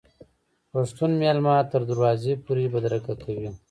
پښتون 0.71 1.11
میلمه 1.21 1.55
تر 1.71 1.81
دروازې 1.89 2.33
پورې 2.45 2.63
بدرګه 2.73 3.13
کوي. 3.23 3.49